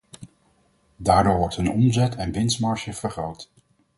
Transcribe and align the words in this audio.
Daardoor 0.95 1.37
wordt 1.37 1.55
hun 1.55 1.69
omzet 1.69 2.15
en 2.15 2.31
winstmarge 2.31 2.93
vergroot. 2.93 3.51